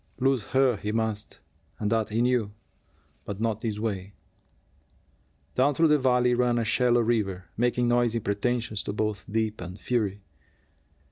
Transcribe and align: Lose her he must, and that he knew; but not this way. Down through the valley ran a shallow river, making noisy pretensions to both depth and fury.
Lose 0.19 0.45
her 0.45 0.77
he 0.77 0.91
must, 0.91 1.41
and 1.77 1.91
that 1.91 2.09
he 2.09 2.23
knew; 2.23 2.51
but 3.23 3.39
not 3.39 3.61
this 3.61 3.77
way. 3.77 4.15
Down 5.53 5.75
through 5.75 5.89
the 5.89 5.99
valley 5.99 6.33
ran 6.33 6.57
a 6.57 6.65
shallow 6.65 7.01
river, 7.01 7.45
making 7.55 7.87
noisy 7.89 8.19
pretensions 8.19 8.81
to 8.81 8.93
both 8.93 9.31
depth 9.31 9.61
and 9.61 9.79
fury. 9.79 10.23